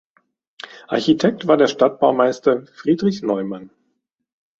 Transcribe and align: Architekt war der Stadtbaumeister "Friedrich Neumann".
Architekt 0.87 1.45
war 1.45 1.57
der 1.57 1.67
Stadtbaumeister 1.67 2.65
"Friedrich 2.65 3.21
Neumann". 3.21 3.69